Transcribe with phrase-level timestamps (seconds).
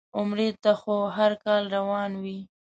[0.17, 2.39] عمرې ته خو هر کال روان وي.